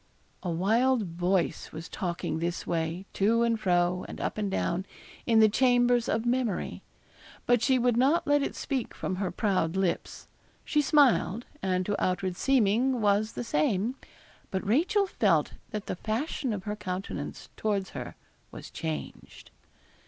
A 0.41 0.49
wild 0.49 1.03
voice 1.03 1.71
was 1.71 1.87
talking 1.87 2.39
this 2.39 2.65
way, 2.65 3.05
to 3.13 3.43
and 3.43 3.59
fro, 3.59 4.03
and 4.09 4.19
up 4.19 4.35
and 4.39 4.49
down, 4.49 4.87
in 5.27 5.41
the 5.41 5.47
chambers 5.47 6.09
of 6.09 6.25
memory. 6.25 6.81
But 7.45 7.61
she 7.61 7.77
would 7.77 7.95
not 7.95 8.25
let 8.25 8.41
it 8.41 8.55
speak 8.55 8.95
from 8.95 9.17
her 9.17 9.29
proud 9.29 9.75
lips. 9.75 10.27
She 10.65 10.81
smiled, 10.81 11.45
and 11.61 11.85
to 11.85 12.03
outward 12.03 12.35
seeming, 12.35 12.99
was 12.99 13.33
the 13.33 13.43
same; 13.43 13.93
but 14.49 14.65
Rachel 14.65 15.05
felt 15.05 15.53
that 15.69 15.85
the 15.85 15.95
fashion 15.95 16.51
of 16.51 16.63
her 16.63 16.75
countenance 16.75 17.49
towards 17.55 17.91
her 17.91 18.15
was 18.49 18.71
changed. 18.71 19.51